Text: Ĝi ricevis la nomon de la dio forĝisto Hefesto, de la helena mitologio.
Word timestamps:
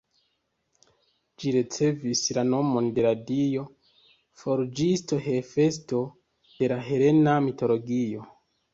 Ĝi 1.43 1.53
ricevis 1.55 2.23
la 2.39 2.45
nomon 2.47 2.89
de 2.97 3.05
la 3.07 3.13
dio 3.29 3.67
forĝisto 4.43 5.23
Hefesto, 5.29 6.05
de 6.59 6.75
la 6.77 6.83
helena 6.91 7.41
mitologio. 7.51 8.31